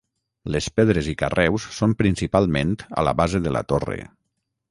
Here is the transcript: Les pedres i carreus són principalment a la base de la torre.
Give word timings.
Les 0.53 0.67
pedres 0.79 1.09
i 1.11 1.13
carreus 1.19 1.67
són 1.75 1.93
principalment 2.01 2.73
a 3.01 3.05
la 3.09 3.15
base 3.23 3.45
de 3.49 3.53
la 3.59 3.65
torre. 3.75 3.99